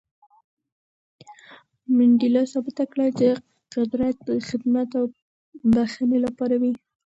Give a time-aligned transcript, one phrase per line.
[1.97, 3.27] منډېلا ثابته کړه چې
[3.75, 5.05] قدرت د خدمت او
[5.73, 6.73] بښنې لپاره وي.